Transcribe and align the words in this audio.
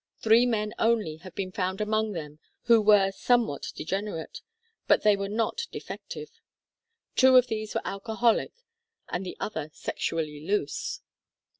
Three 0.17 0.47
men 0.47 0.73
only 0.79 1.17
have 1.17 1.35
been 1.35 1.51
found 1.51 1.79
among 1.79 2.13
them 2.13 2.39
who 2.63 2.81
were 2.81 3.11
some 3.11 3.45
what 3.45 3.67
degenerate, 3.75 4.41
but 4.87 5.03
they 5.03 5.15
were 5.15 5.29
not 5.29 5.67
defective. 5.71 6.41
Two 7.15 7.35
of 7.37 7.45
these 7.45 7.75
were 7.75 7.85
alcoholic, 7.85 8.53
and 9.09 9.23
the 9.23 9.37
other 9.39 9.69
sexually 9.75 10.39
loose. 10.43 11.01